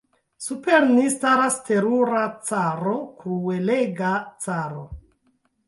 [0.43, 4.17] Super ni staras terura caro, kruelega
[4.49, 4.85] caro.